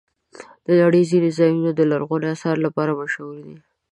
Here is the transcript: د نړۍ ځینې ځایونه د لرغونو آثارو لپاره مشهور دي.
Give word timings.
د 0.65 0.67
نړۍ 0.81 1.03
ځینې 1.11 1.29
ځایونه 1.37 1.71
د 1.73 1.81
لرغونو 1.91 2.25
آثارو 2.33 2.65
لپاره 2.67 2.91
مشهور 3.01 3.35
دي. 3.45 3.57